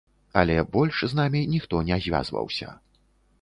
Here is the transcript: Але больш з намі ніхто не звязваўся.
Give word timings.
Але 0.41 0.53
больш 0.75 1.03
з 1.11 1.17
намі 1.19 1.43
ніхто 1.53 1.83
не 1.91 2.01
звязваўся. 2.07 2.73